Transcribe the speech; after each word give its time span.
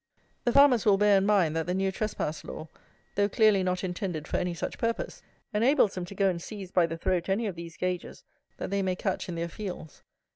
The 0.45 0.51
farmers 0.51 0.83
will 0.83 0.97
bear 0.97 1.19
in 1.19 1.27
mind 1.27 1.55
that 1.55 1.67
the 1.67 1.75
New 1.75 1.91
Trespass 1.91 2.43
law, 2.43 2.69
though 3.13 3.29
clearly 3.29 3.61
not 3.61 3.83
intended 3.83 4.27
for 4.27 4.37
any 4.37 4.55
such 4.55 4.79
purpose, 4.79 5.21
enables 5.53 5.93
them 5.93 6.05
to 6.05 6.15
go 6.15 6.27
and 6.27 6.41
seize 6.41 6.71
by 6.71 6.87
the 6.87 6.97
throat 6.97 7.29
any 7.29 7.45
of 7.45 7.53
these 7.53 7.77
gaugers 7.77 8.23
that 8.57 8.71
they 8.71 8.81
may 8.81 8.95
catch 8.95 9.29
in 9.29 9.35
their 9.35 9.47
fields. 9.47 10.01